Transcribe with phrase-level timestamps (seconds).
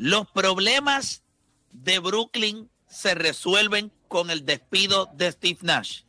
[0.00, 1.22] ¿los problemas
[1.72, 6.04] de Brooklyn se resuelven con el despido de Steve Nash?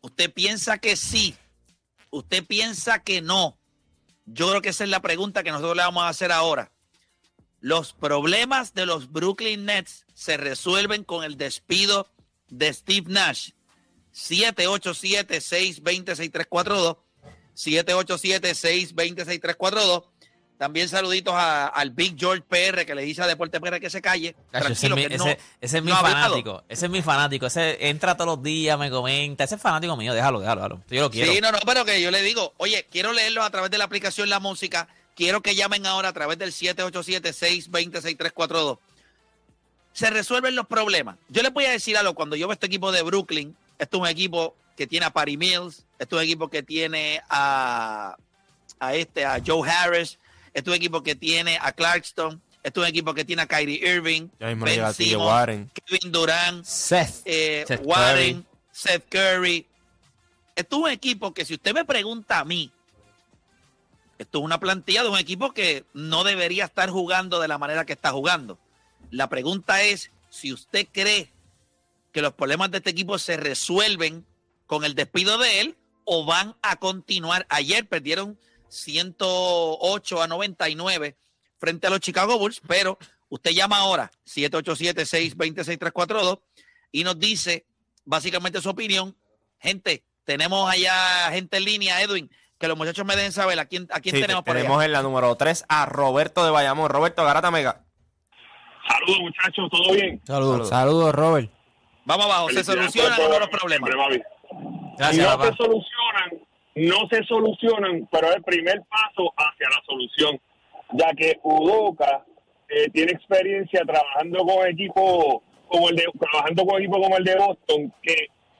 [0.00, 1.34] ¿Usted piensa que sí?
[2.10, 3.58] ¿Usted piensa que no?
[4.26, 6.70] Yo creo que esa es la pregunta que nosotros le vamos a hacer ahora.
[7.58, 12.08] Los problemas de los Brooklyn Nets se resuelven con el despido
[12.48, 13.50] de Steve Nash.
[14.14, 16.98] 787-620-6342.
[17.56, 20.04] 787-620-6342.
[20.58, 24.34] También saluditos al Big George PR que le dice a Deporte PR que se calle.
[24.52, 24.88] ese,
[25.60, 26.64] es mi, fanático.
[26.68, 27.46] Ese es mi fanático.
[27.46, 29.44] Ese entra todos los días, me comenta.
[29.44, 30.14] Ese es fanático mío.
[30.14, 30.82] Déjalo, déjalo, déjalo.
[30.90, 31.32] Yo lo quiero.
[31.32, 33.84] Sí, no, no, pero que yo le digo, oye, quiero leerlo a través de la
[33.84, 34.88] aplicación La Música.
[35.14, 38.78] Quiero que llamen ahora a través del 787-620-6342.
[39.92, 41.18] Se resuelven los problemas.
[41.28, 42.14] Yo les voy a decir algo.
[42.14, 45.36] Cuando yo veo este equipo de Brooklyn, este es un equipo que tiene a Patty
[45.36, 45.84] Mills.
[46.00, 48.16] Este es un equipo que tiene a,
[48.80, 50.18] a, este, a Joe Harris
[50.58, 52.40] es un equipo que tiene a Clarkston.
[52.62, 57.64] Este es un equipo que tiene a Kyrie Irving, ben Simmons, Kevin Durant, Seth, eh,
[57.84, 58.46] Warren, Curry.
[58.72, 59.66] Seth Curry.
[60.56, 62.72] Esto es un equipo que si usted me pregunta a mí,
[64.18, 67.86] esto es una plantilla de un equipo que no debería estar jugando de la manera
[67.86, 68.58] que está jugando.
[69.10, 71.30] La pregunta es si usted cree
[72.12, 74.26] que los problemas de este equipo se resuelven
[74.66, 77.46] con el despido de él o van a continuar.
[77.48, 81.16] Ayer perdieron 108 a 99
[81.58, 86.40] frente a los Chicago Bulls, pero usted llama ahora 787-626-342
[86.92, 87.66] y nos dice
[88.04, 89.16] básicamente su opinión.
[89.58, 93.88] Gente, tenemos allá gente en línea, Edwin, que los muchachos me dejen saber a quién,
[93.90, 96.90] a quién tenemos por Tenemos en la número 3 a Roberto de Bayamón.
[96.90, 97.84] Roberto Garata Mega.
[98.88, 100.20] Saludos, muchachos, ¿todo bien?
[100.24, 101.50] Saludos, saludos, Robert.
[102.04, 103.90] Vamos abajo, ¿se solucionan no los problemas?
[104.96, 106.47] Gracias, no se solucionan
[106.78, 110.40] no se solucionan, pero es el primer paso hacia la solución,
[110.92, 112.24] ya que Udoca
[112.68, 117.36] eh, tiene experiencia trabajando con equipos como el de trabajando con equipo como el de
[117.36, 118.14] Boston, que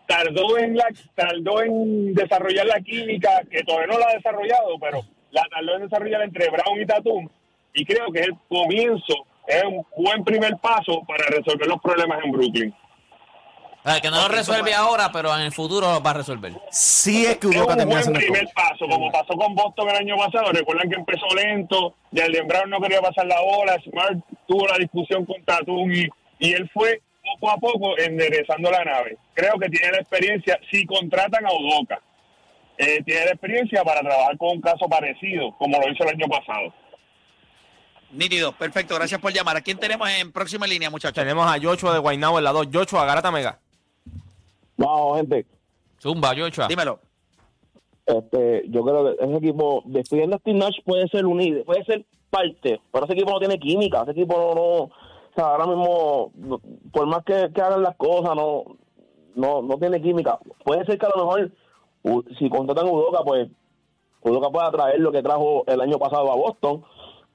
[0.06, 5.00] tardó en la tardó en desarrollar la química, que todavía no la ha desarrollado, pero
[5.30, 7.28] la tardó en desarrollar entre Brown y Tatum,
[7.74, 12.22] y creo que es el comienzo, es un buen primer paso para resolver los problemas
[12.24, 12.74] en Brooklyn
[14.00, 16.52] que no lo resuelve ahora, pero en el futuro lo va a resolver.
[16.70, 20.52] Sí, es que Udoca termina haciendo primer paso, como pasó con Boston el año pasado.
[20.52, 25.24] Recuerdan que empezó lento, el Brown no quería pasar la bola, Smart tuvo la discusión
[25.24, 27.00] con Tatum y, y él fue
[27.40, 29.16] poco a poco enderezando la nave.
[29.34, 32.00] Creo que tiene la experiencia, si contratan a Udoca,
[32.76, 36.26] eh, tiene la experiencia para trabajar con un caso parecido, como lo hizo el año
[36.28, 36.72] pasado.
[38.10, 39.56] Nítido, perfecto, gracias por llamar.
[39.56, 41.22] ¿A quién tenemos en próxima línea, muchachos?
[41.22, 42.70] Tenemos a Yocho de Guaynabo en la 2.
[42.70, 43.58] Yocho, Garata Mega.
[44.78, 45.46] Vamos, gente.
[46.00, 46.68] Zumba, Yochoa.
[46.68, 47.00] Dímelo.
[48.06, 52.06] Este, yo creo que ese equipo, despidiendo a Steve Nash puede ser unido, puede ser
[52.30, 54.90] parte, pero ese equipo no tiene química, ese equipo no, no o
[55.34, 56.32] sea, ahora mismo,
[56.90, 58.64] por más que, hagan las cosas, no,
[59.34, 60.38] no, no tiene química.
[60.64, 61.52] Puede ser que a lo mejor,
[62.38, 63.48] si contratan a Udoca, pues
[64.22, 66.82] Udoca pueda traer lo que trajo el año pasado a Boston,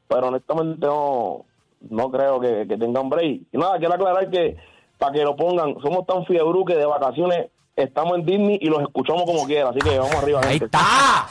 [0.08, 1.46] pero honestamente no,
[1.90, 3.44] no creo que, que tengan break.
[3.52, 4.58] Y nada, quiero aclarar que
[4.98, 5.76] para que lo pongan.
[5.82, 9.70] Somos tan fiebru que de vacaciones estamos en Disney y los escuchamos como quiera.
[9.70, 10.42] Así que vamos arriba.
[10.44, 11.28] Ahí está.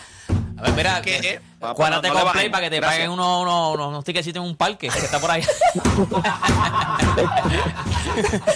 [0.63, 1.41] A ver, mira, que,
[1.75, 2.09] cuándo te
[2.49, 5.43] para que te paguen unos, unos, unos tickets en un parque que está por ahí.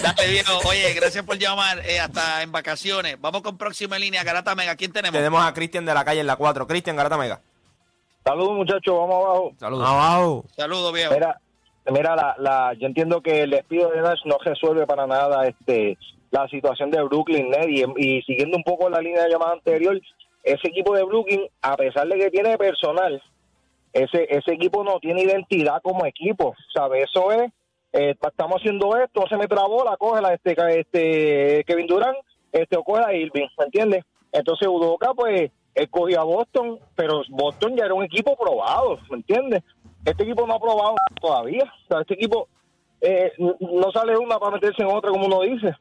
[0.03, 0.53] Dale, viejo.
[0.69, 3.21] Oye, gracias por llamar eh, hasta en vacaciones.
[3.21, 4.77] Vamos con próxima línea, Garata Mega.
[4.77, 5.19] ¿Quién tenemos?
[5.19, 6.67] Tenemos a Cristian de la calle en la 4.
[6.69, 7.41] Cristian, Garata Mega.
[8.25, 8.95] Saludos, muchachos.
[8.97, 9.53] Vamos abajo.
[9.59, 9.89] Saludos.
[9.89, 10.45] Abajo.
[10.57, 11.13] Saludos, viejo.
[11.13, 11.41] Mira,
[11.93, 15.97] Mira, la, la, yo entiendo que el despido de Nash no resuelve para nada este
[16.31, 19.99] la situación de Brooklyn Nets y, siguiendo un poco la línea de llamada anterior,
[20.43, 23.23] ese equipo de Brooklyn, a pesar de que tiene personal,
[23.93, 27.09] ese ese equipo no tiene identidad como equipo, ¿sabes?
[27.09, 27.53] Eso es,
[27.93, 32.19] eh, estamos haciendo esto, se me trabó la coge la este, este Kevin Durant,
[32.53, 34.05] este o coge a Irving, ¿me entiendes?
[34.33, 39.63] Entonces Udoca pues escogió a Boston, pero Boston ya era un equipo probado, ¿me entiendes?
[40.07, 41.65] este equipo no ha probado todavía.
[41.65, 42.49] O sea, este equipo
[43.01, 45.75] eh, no sale una para meterse en otra, como uno dice.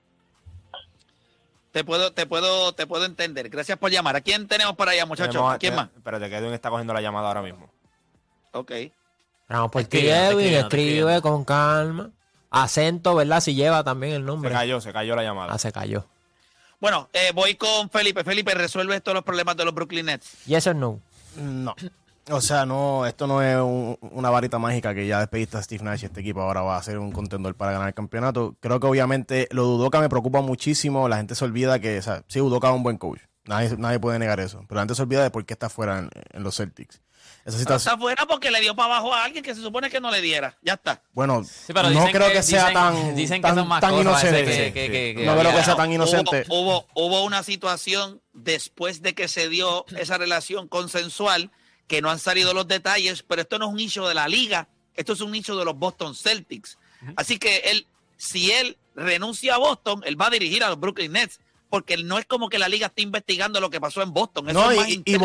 [1.71, 3.49] Te puedo, te puedo, te puedo entender.
[3.49, 4.15] Gracias por llamar.
[4.15, 5.43] ¿A quién tenemos por allá, muchachos?
[5.45, 5.89] ¿A quién más?
[5.95, 7.69] Espérate, que Edwin está cogiendo la llamada ahora mismo.
[8.51, 8.71] Ok.
[9.47, 12.09] Vamos por Edwin, escribe con calma.
[12.49, 13.41] Acento, ¿verdad?
[13.41, 14.49] Si lleva también el nombre.
[14.49, 15.53] Se cayó, se cayó la llamada.
[15.53, 16.05] Ah, se cayó.
[16.85, 18.23] Bueno, eh, voy con Felipe.
[18.23, 20.45] Felipe, ¿resuelve estos los problemas de los Brooklyn Nets?
[20.45, 21.01] Yes or no?
[21.35, 21.73] No.
[22.29, 23.57] O sea, no, esto no es
[24.11, 26.83] una varita mágica que ya despediste a Steve Nash y este equipo ahora va a
[26.83, 28.55] ser un contendor para ganar el campeonato.
[28.59, 31.09] Creo que obviamente lo de Udoka me preocupa muchísimo.
[31.09, 33.21] La gente se olvida que, o sea, sí, Udoka es un buen coach.
[33.45, 34.63] Nadie, nadie puede negar eso.
[34.67, 37.01] Pero la gente se olvida de por qué está fuera en, los Celtics.
[37.45, 40.09] Esa Está fuera porque le dio para abajo a alguien que se supone que no
[40.09, 40.57] le diera.
[40.63, 41.03] Ya está.
[41.13, 45.15] Bueno, no creo que, sea tan, dicen que tan, tan inocente.
[45.23, 46.45] no creo que sea tan inocente.
[46.49, 51.51] Hubo, hubo una situación después de que se dio esa relación consensual
[51.85, 54.67] que no han salido los detalles, pero esto no es un nicho de la liga,
[54.95, 56.79] esto es un nicho de los Boston Celtics.
[57.15, 57.85] Así que él,
[58.17, 61.39] si él renuncia a Boston, él va a dirigir a los Brooklyn Nets
[61.69, 64.45] porque no es como que la liga esté investigando lo que pasó en Boston.
[64.47, 65.17] no, y,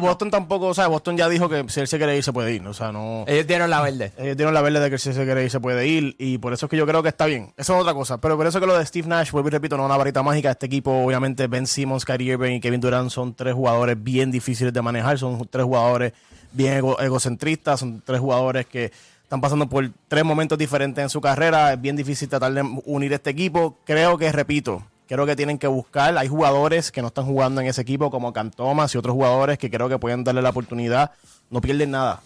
[0.00, 2.52] Boston tampoco, o sea, Boston ya dijo que si él se quiere ir, se puede
[2.54, 2.66] ir.
[2.66, 3.24] O sea, no.
[3.26, 4.12] Ellos dieron la verde.
[4.18, 6.16] Ellos dieron la verde de que si se quiere ir, se puede ir.
[6.18, 7.52] Y por eso es que yo creo que está bien.
[7.56, 8.18] Eso es otra cosa.
[8.18, 10.22] Pero por eso que lo de Steve Nash, vuelvo y repito, no es una varita
[10.22, 10.50] mágica.
[10.50, 14.72] Este equipo, obviamente, Ben Simmons, Kyrie Irving y Kevin Durant son tres jugadores bien difíciles
[14.72, 15.18] de manejar.
[15.18, 16.12] Son tres jugadores
[16.52, 17.80] bien egocentristas.
[17.80, 18.92] Son tres jugadores que
[19.22, 21.72] están pasando por tres momentos diferentes en su carrera.
[21.72, 23.78] Es bien difícil tratar de unir este equipo.
[23.84, 26.16] Creo que, repito, creo que tienen que buscar.
[26.18, 29.70] Hay jugadores que no están jugando en ese equipo, como Cantomas y otros jugadores que
[29.70, 31.12] creo que pueden darle la oportunidad.
[31.50, 32.20] No pierden nada.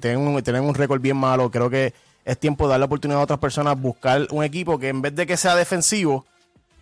[0.00, 1.50] Tienen un, tienen un récord bien malo.
[1.50, 1.92] Creo que
[2.24, 5.14] es tiempo de darle la oportunidad a otras personas, buscar un equipo que en vez
[5.14, 6.26] de que sea defensivo,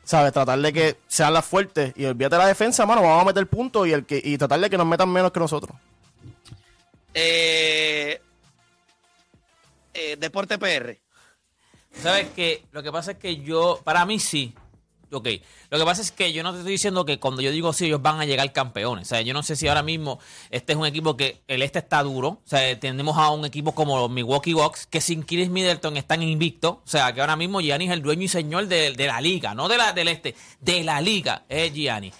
[0.02, 0.32] ¿sabes?
[0.32, 3.86] Tratar de que sean las fuertes y olvídate la defensa, mano, vamos a meter puntos
[3.86, 5.76] y, el que, y tratar de que nos metan menos que nosotros.
[7.12, 8.20] Eh,
[9.92, 10.98] eh, Deporte PR.
[12.02, 12.64] ¿Sabes qué?
[12.72, 14.54] Lo que pasa es que yo, para mí sí,
[15.14, 15.28] Ok,
[15.70, 17.86] lo que pasa es que yo no te estoy diciendo que cuando yo digo sí,
[17.86, 19.06] ellos van a llegar campeones.
[19.06, 20.18] O sea, yo no sé si ahora mismo
[20.50, 22.28] este es un equipo que el este está duro.
[22.28, 26.22] O sea, tenemos a un equipo como los Milwaukee Bucks que sin Chris Middleton están
[26.22, 26.72] invictos.
[26.72, 29.68] O sea, que ahora mismo Gianni es el dueño y señor de, la liga, no
[29.68, 32.12] de la, del este, de la liga es Gianni.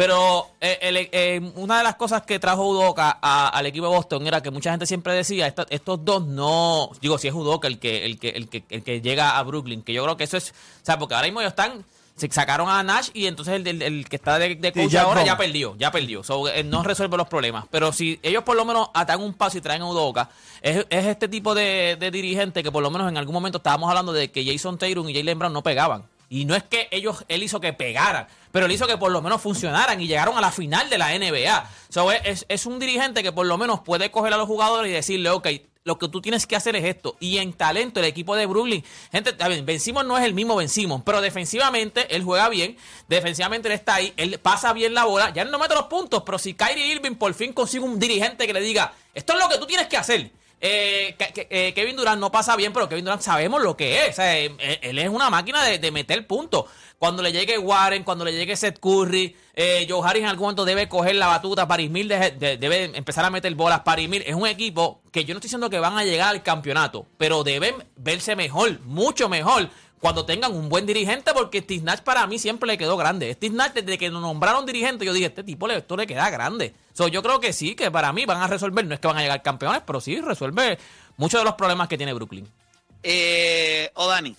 [0.00, 4.42] Pero eh, eh, una de las cosas que trajo Udoka al equipo de Boston era
[4.42, 8.18] que mucha gente siempre decía, estos dos no, digo, si es Udoka el que, el,
[8.18, 10.84] que, el, que, el que llega a Brooklyn, que yo creo que eso es, o
[10.84, 11.84] sea, porque ahora mismo ellos están
[12.20, 15.90] se sacaron a Nash y entonces el, que está de, coach ahora ya perdió, ya
[15.90, 16.22] perdió.
[16.54, 17.64] Eh, no resuelve los problemas.
[17.70, 20.28] Pero si ellos por lo menos atan un paso y traen a Udoka,
[20.60, 24.30] es, este tipo de, dirigente que por lo menos en algún momento estábamos hablando de
[24.30, 26.04] que Jason Taylor y Jalen Brown no pegaban.
[26.28, 29.20] Y no es que ellos, él hizo que pegaran, pero él hizo que por lo
[29.20, 31.68] menos funcionaran y llegaron a la final de la NBA.
[32.24, 35.30] es, es, un dirigente que por lo menos puede coger a los jugadores y decirle,
[35.30, 35.48] ok,
[35.84, 37.16] lo que tú tienes que hacer es esto.
[37.20, 41.02] Y en talento, el equipo de Brooklyn, gente, bien, vencimos no es el mismo vencimos,
[41.04, 42.76] pero defensivamente él juega bien,
[43.08, 46.38] defensivamente él está ahí, él pasa bien la bola, ya no mete los puntos, pero
[46.38, 49.58] si Kyrie Irving por fin consigue un dirigente que le diga, esto es lo que
[49.58, 50.30] tú tienes que hacer.
[50.60, 54.18] Eh, eh, Kevin Durant no pasa bien, pero Kevin Durant sabemos lo que es.
[54.18, 56.66] Eh, él es una máquina de, de meter puntos.
[57.00, 60.66] Cuando le llegue Warren, cuando le llegue Seth Curry, eh, Joe Harris en algún momento
[60.66, 61.66] debe coger la batuta.
[61.66, 63.80] Paris Mil debe, empezar a meter bolas.
[63.80, 66.42] Paris Mil es un equipo que yo no estoy diciendo que van a llegar al
[66.42, 72.00] campeonato, pero deben verse mejor, mucho mejor cuando tengan un buen dirigente, porque Steve Nash
[72.00, 73.32] para mí siempre le quedó grande.
[73.34, 76.30] Steve Nash, desde que nos nombraron dirigente, yo dije, este tipo le, esto le queda
[76.30, 76.74] grande.
[76.94, 79.18] So, yo creo que sí, que para mí van a resolver, no es que van
[79.18, 80.78] a llegar campeones, pero sí resuelve
[81.18, 82.48] muchos de los problemas que tiene Brooklyn.
[83.02, 84.34] Eh, O'Dani.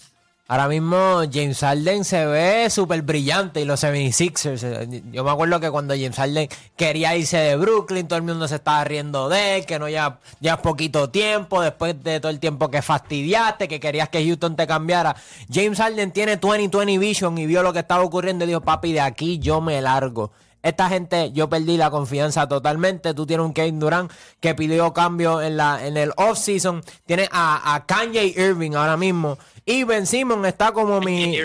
[0.51, 4.63] Ahora mismo James Harden se ve súper brillante y los 76ers.
[4.63, 8.49] Eh, yo me acuerdo que cuando James Harden quería irse de Brooklyn, todo el mundo
[8.49, 12.41] se estaba riendo de él, que no ya, ya poquito tiempo, después de todo el
[12.41, 15.15] tiempo que fastidiaste, que querías que Houston te cambiara.
[15.49, 18.99] James Harden tiene 20-20 vision y vio lo que estaba ocurriendo y dijo, papi, de
[18.99, 20.33] aquí yo me largo.
[20.63, 23.13] Esta gente, yo perdí la confianza totalmente.
[23.13, 26.83] Tú tienes un Kevin Durant que pidió cambio en, la, en el off-season.
[27.05, 31.35] Tienes a, a Kanye Irving ahora mismo y Ben Simon está como mi.
[31.35, 31.41] y,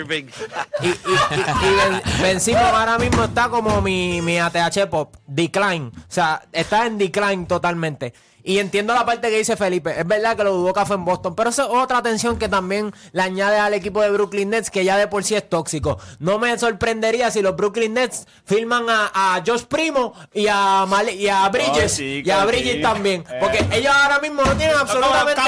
[2.21, 5.15] ben, Simon ahora mismo está como mi, mi ATH Pop.
[5.27, 5.91] Decline.
[5.95, 8.13] O sea, está en decline totalmente.
[8.47, 9.99] Y entiendo la parte que dice Felipe.
[9.99, 11.35] Es verdad que lo dudó fue en Boston.
[11.35, 14.85] Pero eso es otra tensión que también le añade al equipo de Brooklyn Nets, que
[14.85, 15.99] ya de por sí es tóxico.
[16.19, 21.49] No me sorprendería si los Brooklyn Nets firman a, Josh Primo y a, y a
[21.49, 21.99] Bridges.
[21.99, 23.25] y a Bridges también.
[23.29, 23.37] Eh.
[23.41, 25.41] Porque ellos ahora mismo no tienen absolutamente.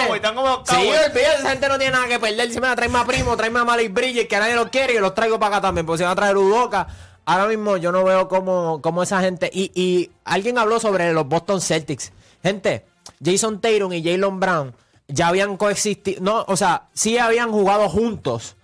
[0.66, 2.52] sí, esa gente no tiene nada que perder.
[2.52, 5.16] Si me trae más Primo, trae más Malik Bridges, que nadie lo quiere, y los
[5.16, 5.86] traigo para acá también.
[5.86, 6.86] Porque se van a traer Udoka.
[7.24, 9.50] Ahora mismo yo no veo cómo, cómo esa gente.
[9.54, 12.12] Y, y alguien habló sobre los Boston Celtics.
[12.42, 12.86] Gente,
[13.24, 14.74] Jason Tatum y Jalen Brown
[15.10, 18.56] ya habían coexistido, no, o sea, sí habían jugado juntos.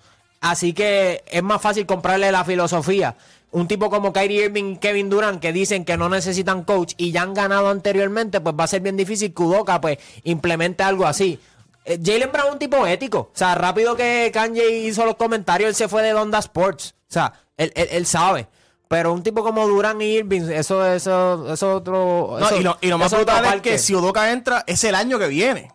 [0.42, 3.16] Así que es más fácil comprarle la filosofía.
[3.52, 7.12] un tipo como Kyrie Irving y Kevin Durant que dicen que no necesitan coach y
[7.12, 11.06] ya han ganado anteriormente, pues va a ser bien difícil que Udoka pues implemente algo
[11.08, 11.40] así.
[11.86, 13.20] Eh, Jalen Brown es un tipo ético.
[13.20, 16.96] O sea, rápido que Kanye hizo los comentarios, él se fue de Donda Sports.
[17.10, 18.48] O sea, él, él, él sabe.
[18.96, 22.38] Pero un tipo como Durant y Irving, eso, eso, eso otro.
[22.40, 24.96] No, eso- y, lo, y lo más brutal es que si Udoka entra, es el
[24.96, 25.74] año que viene.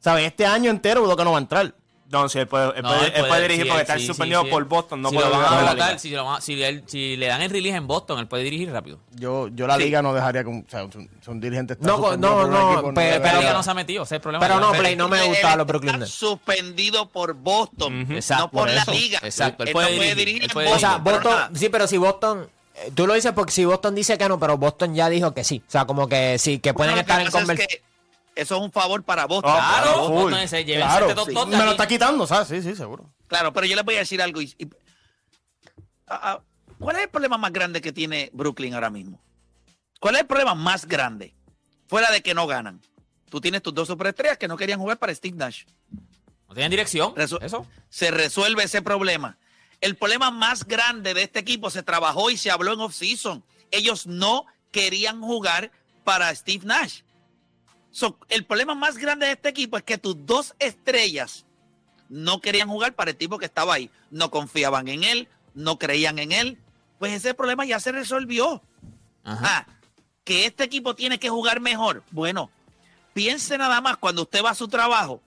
[0.00, 0.26] ¿Sabes?
[0.26, 1.72] Este año entero Udoka no va a entrar.
[2.10, 3.86] No, sí, él puede, él No, puede, él él puede puede, dirigir sí, porque él-
[3.88, 4.64] está sí, suspendido sí, por.
[4.64, 5.02] Boston.
[5.02, 5.98] No si, puede lo van a votar, liga.
[5.98, 6.14] si,
[6.54, 8.98] si él- si le dan el release en Boston, él puede dirigir rápido.
[9.14, 9.82] Yo, yo la Sí.
[9.84, 13.16] liga no dejaría o sea, son, son dirigentes tan No, suspendidos no, no, equipo, Pero
[13.18, 14.46] la pero- liga no se ha metido, ese es el problema.
[14.46, 16.10] Pero no, Play, no me Él gustaban los está Brooklyn Nets.
[16.12, 19.18] suspendido por Boston, Exacto, no por, por la liga.
[19.22, 21.98] Exacto, él Él, puede no puede dirigir, dirigir puede O sea, Boston, sí, pero si
[21.98, 25.34] Boston, eh, tú lo dices porque si Boston dice que no, pero Boston ya dijo
[25.34, 25.62] que sí.
[25.66, 27.82] O sea, como que sí, que pueden estar en conversación.
[28.38, 29.50] Eso es un favor para Boston.
[29.52, 31.34] Oh, Claro, llévense Claro, este top sí.
[31.34, 32.48] top de me lo está quitando, ¿sabes?
[32.48, 33.12] Sí, sí, seguro.
[33.26, 34.40] Claro, pero yo les voy a decir algo.
[34.40, 34.68] y- y-
[36.78, 39.20] ¿Cuál es el problema más grande que tiene Brooklyn ahora mismo?
[40.00, 41.34] ¿Cuál es el problema más grande?
[41.88, 42.80] Fuera de que no ganan.
[43.28, 45.64] Tú tienes tus dos superestrellas que no querían jugar para Steve Nash.
[46.48, 47.14] ¿No tienen dirección?
[47.14, 47.66] Resu- Eso.
[47.90, 49.36] Se resuelve ese problema.
[49.80, 53.44] El problema más grande de este equipo se trabajó y se habló en off-season.
[53.70, 55.70] Ellos no querían jugar
[56.04, 57.00] para Steve Nash.
[57.98, 61.44] So, el problema más grande de este equipo es que tus dos estrellas
[62.08, 63.90] no querían jugar para el tipo que estaba ahí.
[64.12, 66.58] No confiaban en él, no creían en él.
[67.00, 68.62] Pues ese problema ya se resolvió.
[69.24, 69.66] Ajá.
[69.66, 69.66] Ah,
[70.22, 72.04] que este equipo tiene que jugar mejor.
[72.12, 72.52] Bueno,
[73.14, 75.20] piense nada más cuando usted va a su trabajo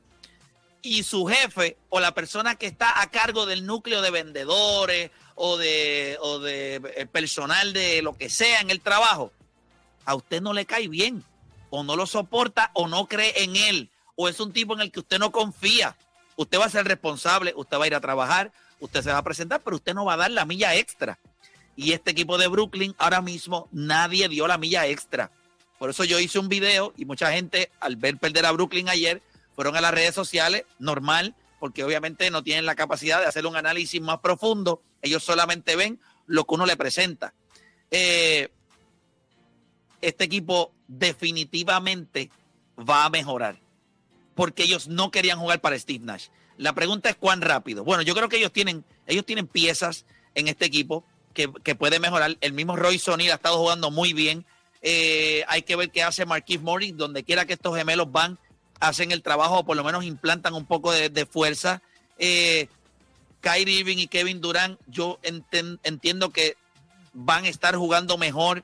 [0.82, 5.58] y su jefe o la persona que está a cargo del núcleo de vendedores o
[5.58, 9.34] de, o de eh, personal de lo que sea en el trabajo,
[10.06, 11.26] a usted no le cae bien
[11.72, 14.92] o no lo soporta o no cree en él o es un tipo en el
[14.92, 15.96] que usted no confía.
[16.36, 19.24] Usted va a ser responsable, usted va a ir a trabajar, usted se va a
[19.24, 21.18] presentar, pero usted no va a dar la milla extra.
[21.76, 25.32] Y este equipo de Brooklyn ahora mismo nadie dio la milla extra.
[25.80, 29.22] Por eso yo hice un video y mucha gente al ver perder a Brooklyn ayer
[29.56, 33.56] fueron a las redes sociales, normal, porque obviamente no tienen la capacidad de hacer un
[33.56, 34.82] análisis más profundo.
[35.02, 37.34] Ellos solamente ven lo que uno le presenta.
[37.90, 38.50] Eh,
[40.02, 42.30] este equipo definitivamente
[42.78, 43.60] va a mejorar
[44.36, 46.28] porque ellos no querían jugar para Steve Nash.
[46.58, 47.84] La pregunta es cuán rápido.
[47.84, 50.06] Bueno, yo creo que ellos tienen, ellos tienen piezas
[50.36, 51.04] en este equipo
[51.34, 52.38] que, que pueden mejorar.
[52.42, 54.46] El mismo Roy Sonny ha estado jugando muy bien.
[54.82, 56.96] Eh, hay que ver qué hace Marquise Morris.
[56.96, 58.38] Donde quiera que estos gemelos van,
[58.80, 61.82] hacen el trabajo o por lo menos implantan un poco de, de fuerza.
[62.18, 62.68] Eh,
[63.42, 66.58] Kyrie Irving y Kevin Durant, yo entiendo que
[67.14, 68.64] van a estar jugando mejor.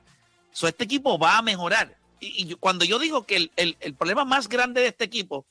[0.58, 1.96] So, este equipo va a mejorar.
[2.18, 5.46] Y, cuando yo digo que el, el- el problema más grande de este equipo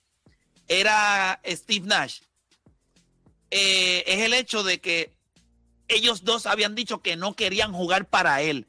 [0.67, 2.19] era Steve Nash,
[3.49, 5.13] eh, es el hecho de que
[5.87, 8.65] ellos dos habían dicho que no querían jugar para él.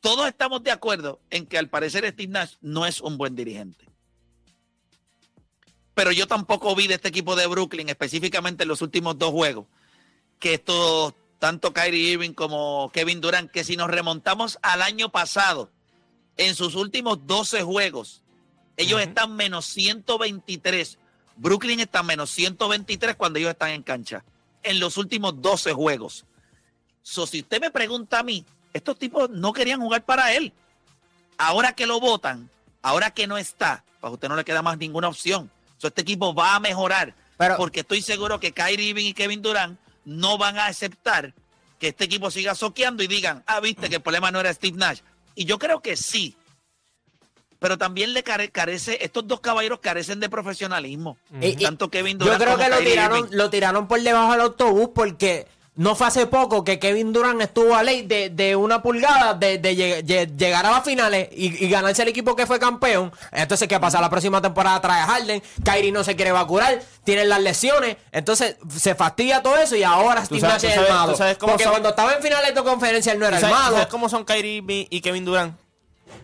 [0.00, 3.84] Todos estamos de acuerdo en que al parecer Steve Nash no es un buen dirigente.
[5.94, 9.66] Pero yo tampoco vi de este equipo de Brooklyn, específicamente en los últimos dos juegos,
[10.40, 15.70] que estos, tanto Kyrie Irving como Kevin Durant, que si nos remontamos al año pasado,
[16.36, 18.22] en sus últimos 12 juegos,
[18.76, 20.98] ellos están menos 123.
[21.36, 24.24] Brooklyn está menos 123 cuando ellos están en cancha.
[24.62, 26.24] En los últimos 12 juegos.
[27.02, 30.52] So, si usted me pregunta a mí, estos tipos no querían jugar para él.
[31.38, 32.50] Ahora que lo votan,
[32.82, 35.50] ahora que no está, pues a usted no le queda más ninguna opción.
[35.78, 37.14] So, este equipo va a mejorar.
[37.36, 39.78] Pero- porque estoy seguro que Kyrie Irving y Kevin Durant
[40.08, 41.34] no van a aceptar
[41.78, 44.76] que este equipo siga soqueando y digan, ah, viste que el problema no era Steve
[44.76, 45.00] Nash.
[45.34, 46.34] Y yo creo que sí.
[47.60, 51.18] Pero también le care- carece, estos dos caballeros carecen de profesionalismo.
[51.40, 53.36] Y- Tanto Kevin Yo Durant creo como que lo Kyrie tiraron, Irving.
[53.36, 55.46] lo tiraron por debajo del autobús porque
[55.78, 59.58] no fue hace poco que Kevin Durant estuvo a ley de, de una pulgada de,
[59.58, 63.12] de lleg- lle- llegar a las finales y, y ganarse el equipo que fue campeón.
[63.30, 64.00] Entonces, ¿qué pasa?
[64.00, 68.56] La próxima temporada trae a Harden, Kyrie no se quiere vacunar, tienen las lesiones, entonces
[68.76, 71.90] se fastidia todo eso y ahora Steve Nash es sabes- el cómo Porque son- cuando
[71.90, 73.72] estaba en finales de conferencia él no era ¿Tú el mago.
[73.72, 75.56] sabes cómo son Kyrie y Kevin Durant?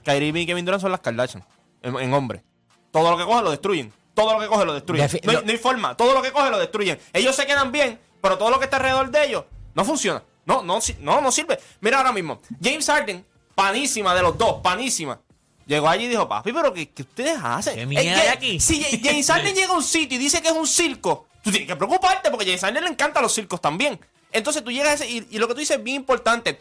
[0.05, 1.45] Kyrie y Kevin Durant son las Kardashian
[1.83, 2.43] en, en hombre.
[2.91, 3.93] Todo lo que coge lo destruyen.
[4.15, 5.09] Todo lo que coge lo destruyen.
[5.25, 5.97] No, no hay forma.
[5.97, 6.99] Todo lo que coge lo destruyen.
[7.13, 10.23] Ellos se quedan bien, pero todo lo que está alrededor de ellos no funciona.
[10.47, 11.59] No, no, no, no sirve.
[11.81, 12.41] Mira ahora mismo.
[12.63, 15.21] James Harden, panísima de los dos, panísima.
[15.67, 17.75] Llegó allí y dijo, papi, pero ¿qué, qué ustedes hacen?
[17.77, 18.61] ¿Qué mierda Es que hay aquí?
[18.61, 21.51] Si Ja- James Harden llega a un sitio y dice que es un circo, tú
[21.51, 24.01] tienes que preocuparte porque a James Harden le encantan los circos también.
[24.33, 26.59] Entonces tú llegas a ese, y, y lo que tú dices es bien importante.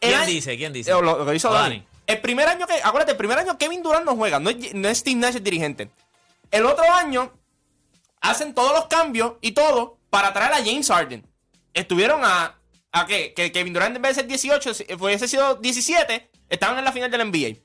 [0.00, 0.56] El ¿Quién año- dice?
[0.56, 0.90] ¿Quién dice?
[0.90, 1.76] Eh, Lo, lo que hizo Oh, Dani.
[1.76, 1.86] Dani.
[2.06, 4.88] El primer año que, acuérdate, el primer año Kevin Durant no juega, no es, no
[4.88, 5.90] es Steve Nash el dirigente.
[6.50, 7.30] El otro año
[8.22, 11.26] hacen todos los cambios y todo para traer a James Harden.
[11.74, 12.58] Estuvieron a
[12.92, 16.84] a que, que Kevin Durant en vez de ser 18 hubiese sido 17, estaban en
[16.84, 17.60] la final del NBA.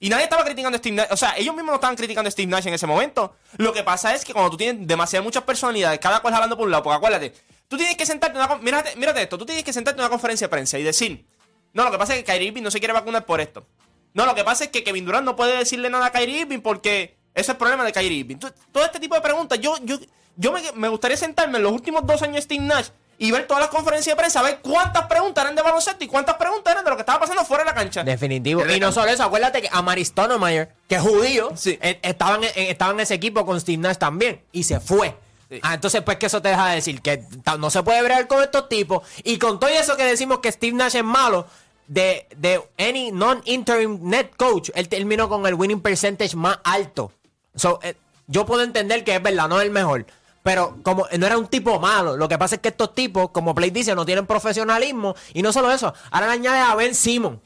[0.00, 1.08] Y nadie estaba criticando a Steve Nash.
[1.10, 3.36] O sea, ellos mismos no estaban criticando a Steve Nash en ese momento.
[3.56, 6.66] Lo que pasa es que cuando tú tienes demasiadas muchas personalidades, cada cual hablando por
[6.66, 7.32] un lado, porque acuérdate,
[7.68, 8.56] tú tienes que sentarte en una.
[8.56, 11.26] Mírate, mírate esto, tú tienes que sentarte en una conferencia de prensa y decir:
[11.72, 13.66] No, lo que pasa es que Kyrie Irving no se quiere vacunar por esto.
[14.12, 16.60] No, lo que pasa es que Kevin Durant no puede decirle nada a Kyrie Irving
[16.60, 18.36] porque ese es el problema de Kyrie Irving.
[18.36, 19.96] Todo este tipo de preguntas, yo, yo,
[20.36, 22.88] yo me, me gustaría sentarme en los últimos dos años de Steve Nash
[23.18, 26.34] y ver todas las conferencias de prensa, ver cuántas preguntas eran de baloncesto y cuántas
[26.34, 28.02] preguntas eran de lo que estaba pasando fuera de la cancha.
[28.02, 28.66] Definitivo.
[28.68, 32.92] Y no solo eso, acuérdate que Amaris Stoudemire, que es judío, eh, estaba, en, estaba
[32.92, 35.16] en ese equipo con Steve Nash también y se fue.
[35.62, 37.22] Ah, entonces, pues que eso te deja de decir que
[37.58, 39.06] no se puede ver con estos tipos.
[39.22, 41.46] Y con todo eso que decimos que Steve Nash es malo,
[41.86, 47.12] de, de any non-interim net coach, él terminó con el winning percentage más alto.
[47.54, 47.94] So, eh,
[48.26, 50.06] yo puedo entender que es verdad, no es el mejor.
[50.44, 53.54] Pero como no era un tipo malo, lo que pasa es que estos tipos, como
[53.54, 55.16] Play dice, no tienen profesionalismo.
[55.32, 57.40] Y no solo eso, ahora le añade a Ben Simon,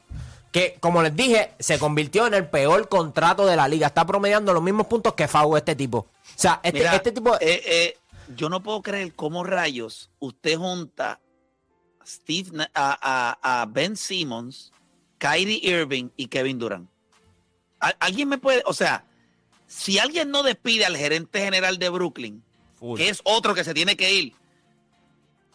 [0.51, 3.87] que como les dije, se convirtió en el peor contrato de la liga.
[3.87, 5.99] Está promediando los mismos puntos que Fau este tipo.
[5.99, 7.35] O sea, este, este tipo...
[7.35, 7.97] Eh, eh,
[8.35, 11.21] yo no puedo creer cómo rayos usted junta
[12.05, 14.73] Steve, a, a, Ben Simmons,
[15.19, 16.89] Kyrie Irving y Kevin Durant.
[17.79, 19.05] ¿Alguien me puede, o sea,
[19.67, 22.43] si alguien no despide al gerente general de Brooklyn,
[22.95, 24.33] que es otro que se tiene que ir.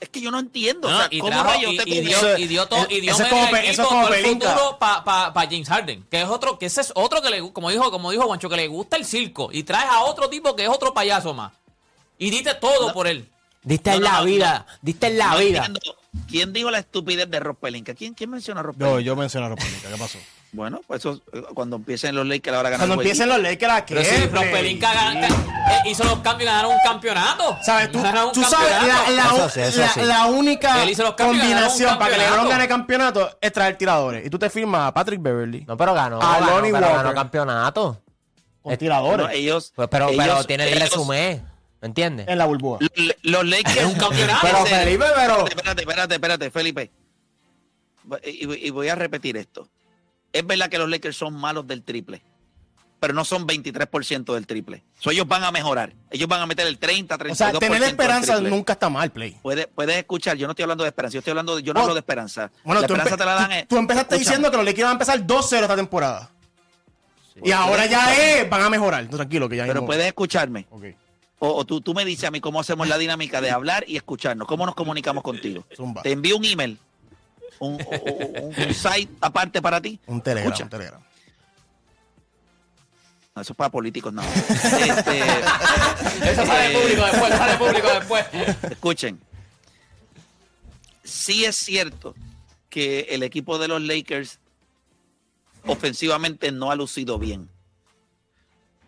[0.01, 0.89] Es que yo no entiendo.
[0.89, 3.87] o sea, y, ¿cómo y, y, dio, y dio todo, y dio eso como, eso
[3.87, 7.23] como el futuro para pa, pa James Harden, que es otro, que ese es otro
[7.23, 10.03] que le, como dijo, como dijo Juancho, que le gusta el circo y traes a
[10.03, 11.53] otro tipo que es otro payaso más.
[12.19, 13.29] Y diste todo por él.
[13.63, 15.71] Diste en la vida, diste en la vida.
[16.35, 17.59] ¿Quién dijo la estupidez de Rob
[17.97, 20.19] ¿Quién, quién menciona a Rob Yo, yo mencioné a Rob ¿Qué pasó?
[20.51, 23.85] Bueno, pues eso, eh, cuando empiecen los Lakers ahora ganar Cuando empiecen los Lakers, ¿a
[23.85, 23.95] qué?
[23.95, 25.29] Pero si Rob Pelinka eh,
[25.87, 27.57] hizo los cambios y ganaron un campeonato.
[27.61, 27.91] ¿Sabes?
[27.91, 28.01] Tú,
[28.33, 30.77] tú sabes, la, la, la, única
[31.17, 34.25] combinación para que LeBron gane campeonato es traer tiradores.
[34.25, 35.65] Y tú te firmas a Patrick Beverly.
[35.67, 36.23] No, pero ganó.
[36.23, 38.01] A ganó, Lonnie ganó campeonato.
[38.63, 39.27] Con tiradores.
[39.33, 41.54] ellos, pues, pero, pero tiene el resumen.
[41.85, 42.27] ¿Me entiendes?
[42.29, 42.79] En la burbuja.
[43.21, 43.77] Los Lakers.
[43.77, 44.39] es un campeonato.
[44.41, 45.47] pero Felipe, pero.
[45.47, 46.91] Espérate, espérate, espérate, Felipe.
[48.25, 49.69] Y, voy a repetir esto.
[50.33, 52.23] Es verdad que los Lakers son malos del triple,
[53.01, 54.83] pero no son 23% del triple.
[54.99, 55.93] So, ellos van a mejorar.
[56.11, 57.33] Ellos van a meter el 30, 32%.
[57.33, 59.37] O sea, tener esperanza nunca está mal, Play.
[59.43, 61.81] Puedes, puedes escuchar, yo no estoy hablando de esperanza, yo estoy hablando de, yo no
[61.81, 62.51] hablo de esperanza.
[62.65, 64.93] Bueno, la tú esperanza te la dan tú, empezaste diciendo que los Lakers van a
[64.93, 66.31] empezar 2-0 esta temporada.
[67.43, 69.07] y ahora ya es, van a mejorar.
[69.09, 70.67] tranquilo, que ya Pero puedes escucharme.
[70.71, 70.97] Okay.
[71.39, 74.49] O, tú, tú, me dices a mí cómo hacemos la dinámica de hablar y escucharnos,
[74.49, 75.65] cómo nos comunicamos contigo.
[76.03, 76.79] Te envío un email,
[77.59, 77.79] un,
[78.73, 80.01] site aparte para ti.
[80.07, 81.03] Un telegram, un telegram.
[83.41, 84.23] eso es para políticos, no.
[84.23, 85.21] Este,
[86.31, 88.27] eso sale eh, público después, sale público después.
[88.71, 89.21] Escuchen.
[91.03, 92.15] Sí es cierto
[92.71, 94.39] que el equipo de los Lakers
[95.67, 97.51] ofensivamente no ha lucido bien.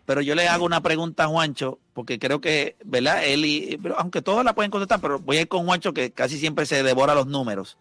[0.06, 3.24] Pero yo le hago una pregunta a Juancho, porque creo que, ¿verdad?
[3.24, 6.12] Él y, pero aunque todos la pueden contestar, pero voy a ir con Juancho, que
[6.12, 7.76] casi siempre se devora los números.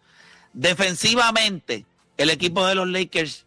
[0.52, 1.86] Defensivamente,
[2.16, 3.46] el equipo de los Lakers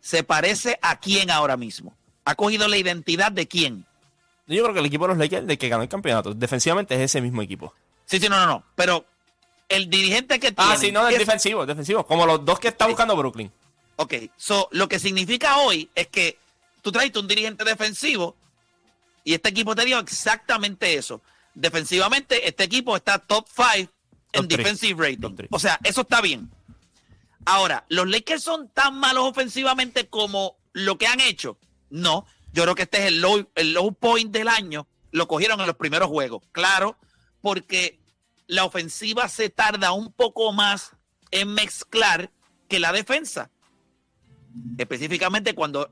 [0.00, 1.96] se parece a quién ahora mismo.
[2.24, 3.84] ¿Ha cogido la identidad de quién?
[4.46, 7.00] Yo creo que el equipo de los Lakers, de que ganó el campeonato, defensivamente es
[7.00, 7.74] ese mismo equipo.
[8.04, 8.64] Sí, sí, no, no, no.
[8.76, 9.04] Pero
[9.68, 10.72] el dirigente que tiene.
[10.72, 12.04] Ah, sí, no, es defensivo, defensivo.
[12.06, 13.50] Como los dos que está buscando Brooklyn.
[13.96, 16.38] Ok, so, lo que significa hoy es que
[16.82, 18.36] tú traes un dirigente defensivo
[19.24, 21.22] y este equipo te dio exactamente eso.
[21.54, 23.92] Defensivamente, este equipo está top 5
[24.32, 25.46] en defensive rating.
[25.50, 26.50] O sea, eso está bien.
[27.44, 31.58] Ahora, ¿los Lakers son tan malos ofensivamente como lo que han hecho?
[31.90, 32.26] No.
[32.52, 34.86] Yo creo que este es el low, el low point del año.
[35.10, 36.42] Lo cogieron en los primeros juegos.
[36.52, 36.96] Claro,
[37.40, 37.98] porque
[38.46, 40.92] la ofensiva se tarda un poco más
[41.30, 42.30] en mezclar
[42.68, 43.50] que la defensa.
[44.78, 45.90] Específicamente cuando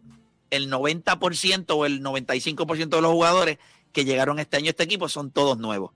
[0.50, 3.58] el 90% o el 95% de los jugadores
[3.92, 5.92] que llegaron este año a este equipo son todos nuevos.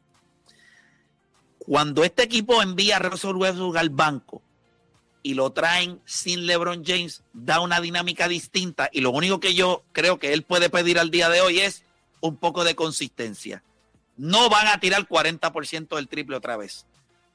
[1.59, 4.43] Cuando este equipo envía a Russell Westbrook al banco
[5.23, 9.85] y lo traen sin LeBron James, da una dinámica distinta y lo único que yo
[9.93, 11.85] creo que él puede pedir al día de hoy es
[12.21, 13.62] un poco de consistencia.
[14.17, 16.87] No van a tirar 40% del triple otra vez.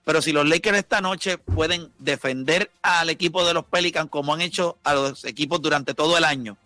[0.04, 4.42] Pero si los Lakers esta noche pueden defender al equipo de los Pelicans como han
[4.42, 6.58] hecho a los equipos durante todo el año,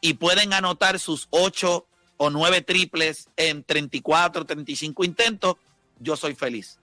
[0.00, 1.86] y pueden anotar sus 8
[2.16, 5.56] o 9 triples en 34, 35 intentos,
[5.98, 6.78] yo soy feliz.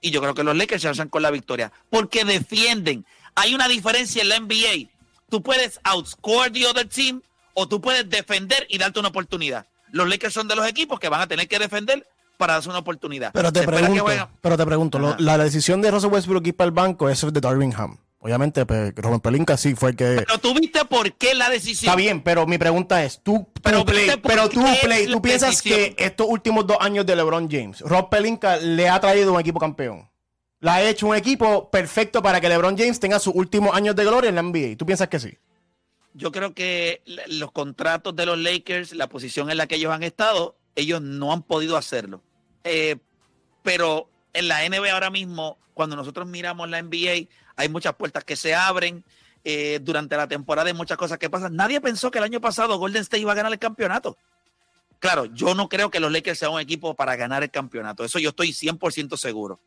[0.00, 3.06] Y yo creo que los Lakers se hacen con la victoria porque defienden.
[3.34, 4.90] Hay una diferencia en la NBA.
[5.30, 7.22] Tú puedes outscore the other team
[7.54, 9.66] o tú puedes defender y darte una oportunidad.
[9.90, 12.06] Los Lakers son de los equipos que van a tener que defender
[12.36, 13.30] para darse una oportunidad.
[13.32, 14.04] Pero te pregunto,
[14.40, 17.40] pero te pregunto, lo- la decisión de Russell Westbrook ir para el banco es de
[17.40, 17.98] Darvingham.
[18.24, 20.22] Obviamente, pues, Robert Pelinka sí fue el que...
[20.24, 21.90] Pero tú viste por qué la decisión.
[21.90, 25.50] Está bien, pero mi pregunta es, tú, Pero play, pero tú play, la tú piensas
[25.50, 25.94] decisión.
[25.96, 29.58] que estos últimos dos años de LeBron James, Rob Pelinka le ha traído un equipo
[29.58, 30.08] campeón.
[30.60, 34.04] Le ha hecho un equipo perfecto para que LeBron James tenga sus últimos años de
[34.04, 34.76] gloria en la NBA.
[34.76, 35.36] ¿Tú piensas que sí?
[36.14, 40.04] Yo creo que los contratos de los Lakers, la posición en la que ellos han
[40.04, 42.22] estado, ellos no han podido hacerlo.
[42.62, 42.98] Eh,
[43.64, 48.36] pero en la NBA ahora mismo, cuando nosotros miramos la NBA, hay muchas puertas que
[48.36, 49.04] se abren.
[49.44, 51.56] eh, durante la temporada hay muchas cosas que pasan.
[51.56, 54.16] Nadie pensó que el año pasado Golden State iba a ganar el campeonato.
[55.00, 58.04] Claro, yo no creo que los Lakers sean un equipo para ganar el campeonato.
[58.04, 59.58] Eso yo estoy 100% seguro.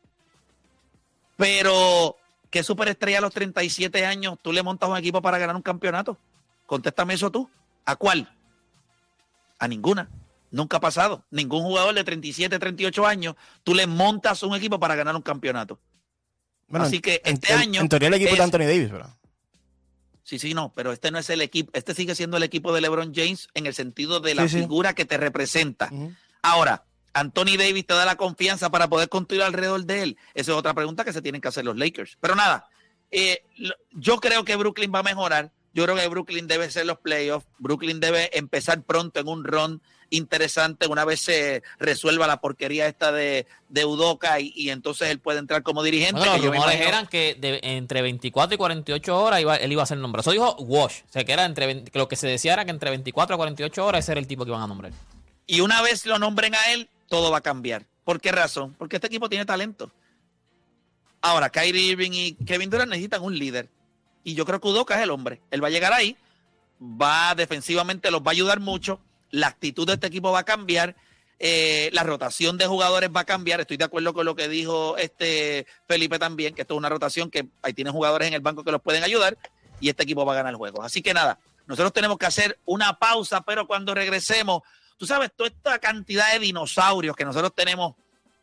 [1.35, 2.15] Pero,
[2.49, 6.17] ¿qué superestrella a los 37 años tú le montas un equipo para ganar un campeonato?
[6.65, 7.49] Contéstame eso tú.
[7.83, 8.33] ¿A cuál?
[9.59, 10.09] A ninguna.
[10.51, 11.25] Nunca ha pasado.
[11.31, 15.77] Ningún jugador de 37, 38 años, tú le montas un equipo para ganar un campeonato.
[16.67, 19.09] Bueno, Así que este en- año En teoría el equipo es- de Anthony Davis, ¿verdad?
[20.23, 22.81] Sí, sí, no, pero este no es el equipo, este sigue siendo el equipo de
[22.81, 24.61] LeBron James en el sentido de la Sí, sí.
[24.61, 25.91] figura que te representa.
[26.41, 30.17] Ahora, Anthony Davis te da la confianza para poder construir alrededor de él.
[30.33, 32.17] Esa es otra pregunta que se tienen que hacer los Lakers.
[32.19, 32.67] Pero nada,
[33.11, 33.43] eh,
[33.91, 35.51] yo creo que Brooklyn va a mejorar.
[35.75, 37.45] Yo creo que Brooklyn debe ser los playoffs.
[37.59, 43.11] Brooklyn debe empezar pronto en un run interesante una vez se resuelva la porquería esta
[43.11, 43.85] de, de
[44.39, 46.13] y, y entonces él puede entrar como dirigente.
[46.19, 49.55] Bueno, los que yo me rumores eran que de- entre 24 y 48 horas iba-
[49.57, 50.21] él iba a ser nombrado.
[50.21, 51.01] Eso dijo Wash.
[51.09, 53.33] O sea, que, era entre 20 que lo que se decía era que entre 24
[53.33, 54.93] a 48 horas ese era el tipo que iban a nombrar.
[55.47, 57.85] Y una vez lo nombren a él, todo va a cambiar.
[58.05, 58.75] ¿Por qué razón?
[58.77, 59.91] Porque este equipo tiene talento.
[61.21, 63.67] Ahora, Kyrie Irving y Kevin Durant necesitan un líder.
[64.25, 65.39] Y yo creo que Udoka es el hombre.
[65.51, 66.17] Él va a llegar ahí,
[66.81, 68.99] va defensivamente, los va a ayudar mucho.
[69.31, 70.97] La actitud de este equipo va a cambiar.
[71.39, 73.59] eh, la rotación de jugadores va a cambiar.
[73.59, 77.29] Estoy de acuerdo con lo que dijo este Felipe también, que esto es una rotación
[77.29, 79.37] que ahí tienen jugadores en el banco que los pueden ayudar
[79.79, 80.81] y este equipo va a ganar el juego.
[80.81, 84.61] Así que nada, nosotros tenemos que hacer una pausa, pero cuando regresemos,
[84.97, 87.95] tú sabes, toda esta cantidad de dinosaurios que nosotros tenemos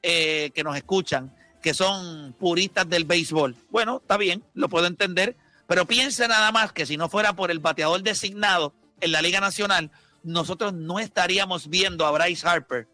[0.02, 3.56] eh, que nos escuchan, que son puristas del béisbol.
[3.70, 7.50] Bueno, está bien, lo puedo entender, pero piensa nada más que si no fuera por
[7.50, 9.90] el bateador designado en la Liga Nacional,
[10.22, 12.88] nosotros no estaríamos viendo a Bryce Harper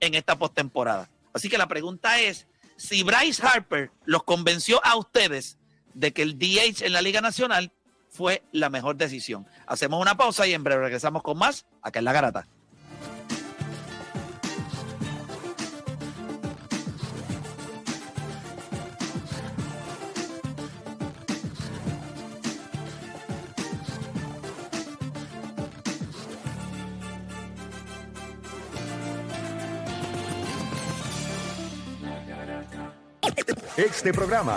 [0.00, 1.08] en esta postemporada.
[1.32, 2.46] Así que la pregunta es,
[2.76, 5.58] si Bryce Harper los convenció a ustedes
[5.94, 7.72] de que el DH en la Liga Nacional
[8.10, 9.46] fue la mejor decisión.
[9.66, 12.46] Hacemos una pausa y en breve regresamos con más acá en La Garata.
[33.96, 34.52] Este programa